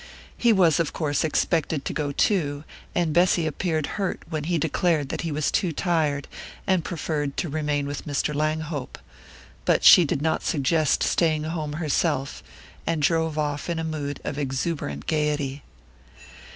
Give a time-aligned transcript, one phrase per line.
[0.35, 2.63] He was of course expected to go too,
[2.95, 6.27] and Bessy appeared hurt when he declared that he was too tired
[6.65, 8.33] and preferred to remain with Mr.
[8.33, 8.97] Langhope;
[9.63, 12.41] but she did not suggest staying at home herself,
[12.87, 15.61] and drove off in a mood of exuberant gaiety.